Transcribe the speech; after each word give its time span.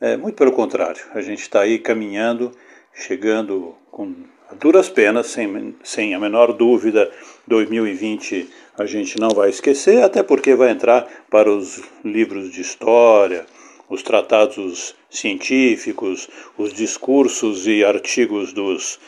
É, 0.00 0.16
muito 0.16 0.36
pelo 0.36 0.52
contrário, 0.52 1.02
a 1.12 1.20
gente 1.20 1.40
está 1.40 1.62
aí 1.62 1.78
caminhando, 1.78 2.52
chegando 2.94 3.74
com 3.90 4.14
duras 4.60 4.88
penas, 4.88 5.26
sem, 5.26 5.74
sem 5.82 6.14
a 6.14 6.20
menor 6.20 6.52
dúvida, 6.52 7.10
2020 7.48 8.48
a 8.78 8.86
gente 8.86 9.18
não 9.18 9.30
vai 9.30 9.50
esquecer, 9.50 10.04
até 10.04 10.22
porque 10.22 10.54
vai 10.54 10.70
entrar 10.70 11.04
para 11.28 11.50
os 11.50 11.82
livros 12.04 12.52
de 12.52 12.60
história, 12.60 13.44
os 13.88 14.02
tratados 14.02 14.94
científicos, 15.10 16.28
os 16.56 16.72
discursos 16.72 17.66
e 17.66 17.84
artigos 17.84 18.52
dos, 18.52 18.98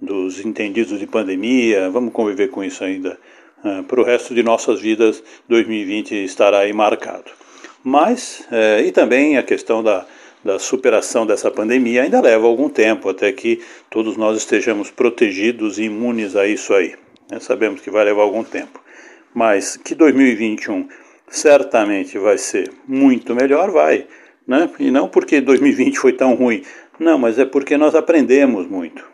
dos 0.00 0.44
entendidos 0.44 0.98
de 0.98 1.06
pandemia. 1.06 1.90
Vamos 1.90 2.12
conviver 2.12 2.48
com 2.48 2.64
isso 2.64 2.82
ainda. 2.82 3.18
Uh, 3.64 3.82
para 3.84 4.00
o 4.00 4.04
resto 4.04 4.34
de 4.34 4.42
nossas 4.42 4.80
vidas, 4.80 5.22
2020 5.48 6.24
estará 6.24 6.60
aí 6.60 6.72
marcado. 6.72 7.30
Mas, 7.84 8.44
uh, 8.50 8.84
e 8.84 8.90
também 8.90 9.36
a 9.36 9.42
questão 9.42 9.82
da, 9.82 10.06
da 10.44 10.58
superação 10.58 11.26
dessa 11.26 11.50
pandemia 11.50 12.02
ainda 12.02 12.20
leva 12.20 12.46
algum 12.46 12.68
tempo 12.68 13.08
até 13.08 13.30
que 13.32 13.60
todos 13.90 14.16
nós 14.16 14.38
estejamos 14.38 14.90
protegidos 14.90 15.78
e 15.78 15.84
imunes 15.84 16.34
a 16.34 16.46
isso 16.46 16.74
aí. 16.74 16.94
Né? 17.30 17.38
Sabemos 17.38 17.80
que 17.80 17.90
vai 17.90 18.04
levar 18.04 18.22
algum 18.22 18.42
tempo. 18.42 18.80
Mas 19.34 19.76
que 19.76 19.94
2021 19.94 20.88
certamente 21.28 22.18
vai 22.18 22.36
ser 22.36 22.70
muito 22.86 23.34
melhor, 23.34 23.70
vai 23.70 24.06
né? 24.46 24.70
E 24.78 24.90
não 24.90 25.08
porque 25.08 25.40
2020 25.40 25.98
foi 25.98 26.12
tão 26.12 26.34
ruim, 26.34 26.62
não, 26.98 27.18
mas 27.18 27.38
é 27.38 27.44
porque 27.44 27.76
nós 27.76 27.94
aprendemos 27.94 28.66
muito. 28.66 29.04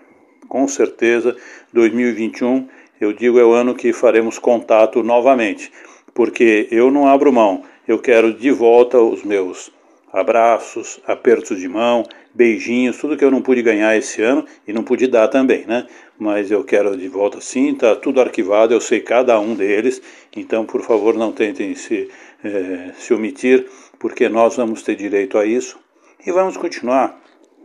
Com 0.49 0.67
certeza, 0.67 1.37
2021, 1.73 2.69
eu 3.01 3.13
digo, 3.13 3.39
é 3.39 3.45
o 3.45 3.53
ano 3.53 3.75
que 3.75 3.93
faremos 3.93 4.39
contato 4.39 5.03
novamente, 5.03 5.71
porque 6.15 6.69
eu 6.71 6.91
não 6.91 7.07
abro 7.07 7.33
mão, 7.33 7.63
eu 7.87 7.99
quero 7.99 8.33
de 8.33 8.51
volta 8.51 8.99
os 8.99 9.23
meus 9.23 9.71
abraços, 10.13 11.01
apertos 11.07 11.59
de 11.59 11.69
mão, 11.69 12.05
beijinhos, 12.35 12.97
tudo 12.99 13.17
que 13.17 13.25
eu 13.25 13.31
não 13.31 13.43
pude 13.43 13.63
ganhar 13.63 13.97
esse 13.97 14.23
ano 14.23 14.45
e 14.67 14.73
não 14.73 14.83
pude 14.83 15.07
dar 15.07 15.29
também, 15.29 15.67
né? 15.67 15.87
Mas 16.19 16.51
eu 16.51 16.65
quero 16.65 16.97
de 16.97 17.09
volta 17.09 17.41
sim, 17.41 17.73
está 17.73 17.95
tudo 17.95 18.21
arquivado, 18.21 18.73
eu 18.73 18.81
sei 18.81 19.01
cada 19.01 19.39
um 19.39 19.55
deles, 19.55 20.01
então 20.35 20.65
por 20.65 20.83
favor 20.83 21.15
não 21.15 21.33
tentem 21.33 21.75
se, 21.75 22.09
é, 22.45 22.93
se 22.97 23.13
omitir 23.13 23.69
porque 23.99 24.29
nós 24.29 24.57
vamos 24.57 24.83
ter 24.83 24.95
direito 24.95 25.39
a 25.39 25.45
isso 25.45 25.79
e 26.25 26.33
vamos 26.33 26.57
continuar 26.57 27.21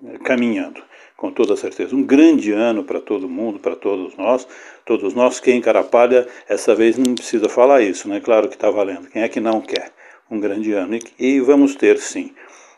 eh, 0.05 0.17
caminhando, 0.19 0.81
com 1.15 1.31
toda 1.31 1.55
certeza. 1.55 1.95
Um 1.95 2.03
grande 2.03 2.51
ano 2.51 2.83
para 2.83 2.99
todo 2.99 3.29
mundo, 3.29 3.59
para 3.59 3.75
todos 3.75 4.15
nós. 4.17 4.47
Todos 4.85 5.13
nós, 5.13 5.39
quem 5.39 5.61
carapalha, 5.61 6.27
essa 6.47 6.75
vez 6.75 6.97
não 6.97 7.15
precisa 7.15 7.47
falar 7.47 7.81
isso, 7.81 8.07
né? 8.07 8.19
Claro 8.19 8.49
que 8.49 8.55
está 8.55 8.69
valendo. 8.69 9.09
Quem 9.09 9.21
é 9.21 9.29
que 9.29 9.39
não 9.39 9.61
quer? 9.61 9.91
Um 10.29 10.39
grande 10.39 10.73
ano. 10.73 10.97
E, 11.19 11.39
vamos 11.39 11.75
ter, 11.75 11.99
sim. 11.99 12.33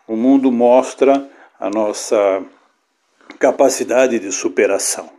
O 0.08 0.16
mundo 0.16 0.52
mostra 0.52 1.28
a 1.60 1.70
nossa 1.70 2.44
capacidade 3.40 4.20
de 4.20 4.32
superação. 4.32 5.10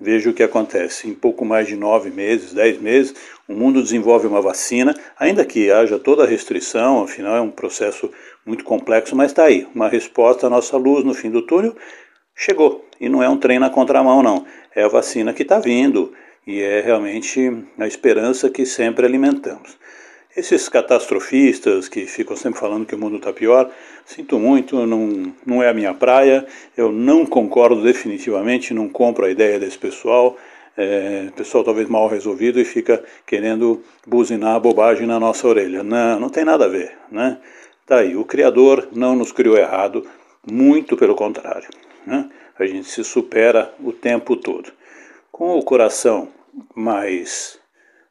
Veja 0.00 0.30
o 0.30 0.34
que 0.34 0.42
acontece. 0.42 1.08
Em 1.08 1.14
pouco 1.14 1.44
mais 1.44 1.66
de 1.66 1.76
nove 1.76 2.10
meses, 2.10 2.52
dez 2.52 2.80
meses, 2.80 3.14
o 3.48 3.54
mundo 3.54 3.82
desenvolve 3.82 4.26
uma 4.26 4.42
vacina, 4.42 4.94
ainda 5.18 5.44
que 5.44 5.70
haja 5.70 5.98
toda 5.98 6.24
a 6.24 6.26
restrição, 6.26 7.02
afinal 7.02 7.36
é 7.36 7.40
um 7.40 7.50
processo 7.50 8.10
muito 8.44 8.64
complexo, 8.64 9.16
mas 9.16 9.30
está 9.30 9.44
aí. 9.44 9.66
Uma 9.74 9.88
resposta 9.88 10.46
à 10.46 10.50
nossa 10.50 10.76
luz 10.76 11.04
no 11.04 11.14
fim 11.14 11.30
do 11.30 11.42
túnel 11.42 11.74
chegou. 12.34 12.84
E 13.00 13.08
não 13.08 13.22
é 13.22 13.28
um 13.28 13.38
trem 13.38 13.58
na 13.58 13.70
contramão, 13.70 14.22
não. 14.22 14.46
É 14.74 14.84
a 14.84 14.88
vacina 14.88 15.32
que 15.32 15.42
está 15.42 15.58
vindo 15.58 16.12
e 16.46 16.60
é 16.60 16.80
realmente 16.80 17.50
a 17.78 17.86
esperança 17.86 18.50
que 18.50 18.64
sempre 18.64 19.06
alimentamos. 19.06 19.76
Esses 20.36 20.68
catastrofistas 20.68 21.88
que 21.88 22.04
ficam 22.04 22.36
sempre 22.36 22.60
falando 22.60 22.84
que 22.84 22.94
o 22.94 22.98
mundo 22.98 23.16
está 23.16 23.32
pior, 23.32 23.70
sinto 24.04 24.38
muito, 24.38 24.86
não, 24.86 25.32
não 25.46 25.62
é 25.62 25.70
a 25.70 25.74
minha 25.74 25.94
praia, 25.94 26.46
eu 26.76 26.92
não 26.92 27.24
concordo 27.24 27.82
definitivamente, 27.82 28.74
não 28.74 28.86
compro 28.86 29.24
a 29.24 29.30
ideia 29.30 29.58
desse 29.58 29.78
pessoal, 29.78 30.36
é, 30.76 31.30
pessoal 31.34 31.64
talvez 31.64 31.88
mal 31.88 32.06
resolvido 32.06 32.60
e 32.60 32.66
fica 32.66 33.02
querendo 33.24 33.82
buzinar 34.06 34.60
bobagem 34.60 35.06
na 35.06 35.18
nossa 35.18 35.48
orelha. 35.48 35.82
Não, 35.82 36.20
não 36.20 36.28
tem 36.28 36.44
nada 36.44 36.66
a 36.66 36.68
ver, 36.68 36.92
né? 37.10 37.38
Tá 37.86 38.00
aí, 38.00 38.14
o 38.14 38.24
Criador 38.24 38.88
não 38.92 39.16
nos 39.16 39.32
criou 39.32 39.56
errado, 39.56 40.06
muito 40.46 40.98
pelo 40.98 41.14
contrário, 41.14 41.68
né? 42.06 42.28
A 42.58 42.66
gente 42.66 42.88
se 42.88 43.02
supera 43.02 43.72
o 43.82 43.90
tempo 43.90 44.36
todo. 44.36 44.70
Com 45.32 45.58
o 45.58 45.62
coração 45.62 46.28
mais 46.74 47.58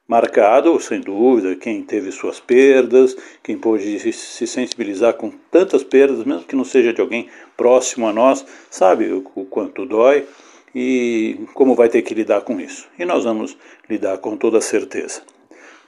marcado, 0.08 0.80
sem 0.80 1.02
dúvida, 1.02 1.56
quem 1.56 1.82
teve 1.82 2.12
suas 2.12 2.40
perdas, 2.40 3.16
quem 3.42 3.58
pôde 3.58 4.00
se 4.14 4.48
sensibilizar 4.48 5.16
com 5.16 5.32
tantas 5.50 5.84
perdas, 5.84 6.24
mesmo 6.24 6.44
que 6.44 6.56
não 6.56 6.64
seja 6.64 6.94
de 6.94 7.02
alguém 7.02 7.28
próximo 7.58 8.08
a 8.08 8.14
nós, 8.14 8.46
sabe 8.70 9.12
o, 9.12 9.22
quanto 9.46 9.86
dói 9.86 10.26
e 10.74 11.40
como 11.54 11.74
vai 11.74 11.90
ter 11.90 12.02
que 12.02 12.14
lidar 12.14 12.42
com 12.42 12.60
isso. 12.60 12.88
E 13.00 13.06
nós 13.06 13.24
vamos 13.24 13.58
lidar 13.90 14.18
com 14.20 14.38
toda 14.38 14.62
certeza. 14.62 15.22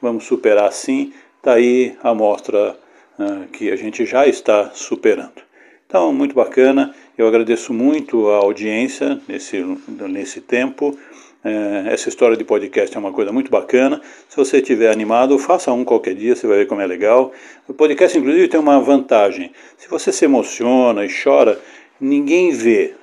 Vamos 0.01 0.25
superar 0.25 0.71
sim, 0.71 1.13
está 1.37 1.53
aí 1.53 1.95
a 2.01 2.13
mostra 2.13 2.77
uh, 3.19 3.47
que 3.51 3.71
a 3.71 3.75
gente 3.75 4.05
já 4.05 4.27
está 4.27 4.71
superando. 4.73 5.47
Então, 5.85 6.11
muito 6.11 6.35
bacana, 6.35 6.93
eu 7.17 7.27
agradeço 7.27 7.73
muito 7.73 8.29
a 8.29 8.37
audiência 8.37 9.21
nesse, 9.27 9.63
nesse 10.09 10.41
tempo. 10.41 10.97
É, 11.43 11.93
essa 11.93 12.09
história 12.09 12.35
de 12.35 12.43
podcast 12.43 12.95
é 12.95 12.99
uma 12.99 13.11
coisa 13.11 13.31
muito 13.31 13.51
bacana. 13.51 14.01
Se 14.27 14.35
você 14.35 14.57
estiver 14.57 14.91
animado, 14.91 15.37
faça 15.37 15.71
um 15.71 15.85
qualquer 15.85 16.15
dia, 16.15 16.35
você 16.35 16.47
vai 16.47 16.57
ver 16.59 16.67
como 16.67 16.81
é 16.81 16.87
legal. 16.87 17.31
O 17.67 17.73
podcast, 17.73 18.17
inclusive, 18.17 18.47
tem 18.47 18.59
uma 18.59 18.79
vantagem. 18.79 19.51
Se 19.77 19.87
você 19.87 20.11
se 20.11 20.25
emociona 20.25 21.05
e 21.05 21.09
chora, 21.09 21.59
ninguém 21.99 22.51
vê. 22.51 22.93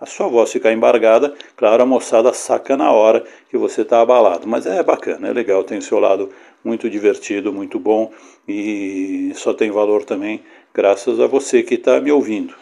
A 0.00 0.06
sua 0.06 0.28
voz 0.28 0.52
ficar 0.52 0.72
embargada, 0.72 1.32
claro, 1.56 1.82
a 1.82 1.86
moçada 1.86 2.32
saca 2.34 2.76
na 2.76 2.92
hora 2.92 3.24
que 3.48 3.56
você 3.56 3.82
está 3.82 4.00
abalado. 4.00 4.46
Mas 4.46 4.66
é 4.66 4.82
bacana, 4.82 5.28
é 5.28 5.32
legal, 5.32 5.64
tem 5.64 5.78
o 5.78 5.82
seu 5.82 5.98
lado 5.98 6.30
muito 6.64 6.90
divertido, 6.90 7.52
muito 7.52 7.78
bom 7.78 8.10
e 8.48 9.32
só 9.34 9.54
tem 9.54 9.70
valor 9.70 10.04
também 10.04 10.42
graças 10.74 11.20
a 11.20 11.26
você 11.26 11.62
que 11.62 11.74
está 11.74 12.00
me 12.00 12.10
ouvindo. 12.10 12.54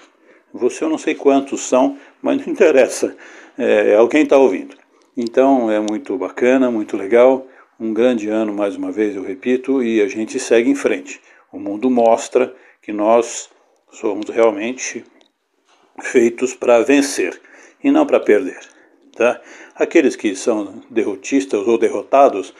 Você 0.53 0.84
eu 0.84 0.88
não 0.88 0.99
sei 0.99 1.14
quantos 1.14 1.62
são, 1.62 1.97
mas 2.20 2.44
não 2.44 2.53
interessa, 2.53 3.16
é, 3.56 3.94
alguém 3.94 4.22
está 4.25 4.37
ouvindo. 4.37 4.81
Então 5.15 5.71
é 5.71 5.78
muito 5.78 6.17
bacana, 6.17 6.71
muito 6.71 6.97
legal. 6.97 7.47
Um 7.78 7.93
grande 7.93 8.28
ano, 8.28 8.55
mais 8.55 8.77
uma 8.77 8.91
vez, 8.91 9.15
eu 9.15 9.23
repito, 9.23 9.83
e 9.83 10.00
a 10.00 10.09
gente 10.09 10.41
segue 10.41 10.71
em 10.71 10.75
frente. 10.75 11.21
O 11.53 11.59
mundo 11.59 11.91
mostra 11.91 12.55
que 12.81 12.94
nós 12.94 13.50
somos 13.91 14.31
realmente 14.31 15.05
feitos 16.00 16.55
para 16.55 16.82
vencer 16.82 17.38
e 17.85 17.91
não 17.91 18.06
para 18.06 18.20
perder. 18.20 18.59
Tá? 19.14 19.38
Aqueles 19.75 20.17
que 20.17 20.35
são 20.35 20.82
derrotistas 20.88 21.69
ou 21.69 21.76
derrotados, 21.76 22.55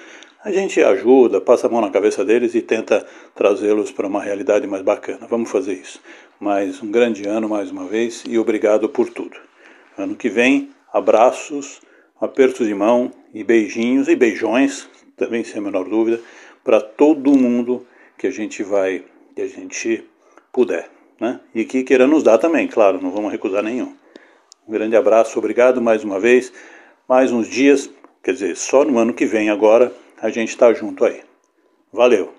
a 0.45 0.53
gente 0.53 0.83
ajuda, 0.83 1.41
passa 1.41 1.69
a 1.69 1.71
mão 1.71 1.81
na 1.81 1.89
cabeça 1.89 2.23
deles 2.23 2.55
e 2.55 2.61
tenta 2.61 3.07
trazê-los 3.35 3.91
para 3.91 4.07
uma 4.07 4.23
realidade 4.23 4.67
mais 4.67 4.83
bacana. 4.83 5.27
Vamos 5.27 5.51
fazer 5.51 5.73
isso. 5.73 6.03
Mais 6.39 6.83
um 6.83 6.91
grande 6.91 7.27
ano 7.27 7.49
mais 7.49 7.71
uma 7.71 7.87
vez 7.87 8.25
e 8.29 8.39
obrigado 8.39 8.91
por 8.91 9.09
tudo. 9.09 9.39
Ano 9.97 10.15
que 10.15 10.29
vem, 10.29 10.71
abraços 10.93 11.81
apertos 12.23 12.67
de 12.69 12.75
mão 12.75 13.11
e 13.35 13.43
beijinhos 13.43 14.07
e 14.07 14.15
beijões, 14.15 14.89
também 15.17 15.43
sem 15.43 15.59
a 15.59 15.61
menor 15.61 15.89
dúvida, 15.89 16.21
para 16.63 16.81
todo 16.81 17.37
mundo 17.37 17.85
que 18.17 18.29
a 18.29 18.31
gente 18.31 18.63
vai, 18.63 19.03
que 19.35 19.43
a 19.43 19.49
gente 19.49 20.05
puder, 20.53 20.89
né? 21.21 21.41
E 21.53 21.65
que 21.65 21.83
queira 21.83 22.07
nos 22.07 22.23
dar 22.23 22.39
também, 22.39 22.69
claro, 22.69 23.03
não 23.03 23.11
vamos 23.11 23.33
recusar 23.33 23.65
nenhum. 23.65 23.93
Um 24.69 24.73
grande 24.73 24.95
abraço, 24.95 25.37
obrigado 25.37 25.83
mais 25.83 26.05
uma 26.05 26.21
vez, 26.21 26.53
mais 27.09 27.33
uns 27.33 27.49
dias, 27.49 27.91
quer 28.23 28.35
dizer, 28.35 28.57
só 28.57 28.85
no 28.85 28.99
ano 28.99 29.13
que 29.13 29.27
vem 29.27 29.51
agora 29.51 29.93
a 30.21 30.31
gente 30.31 30.51
está 30.51 30.73
junto 30.73 31.05
aí. 31.05 31.23
Valeu! 31.93 32.33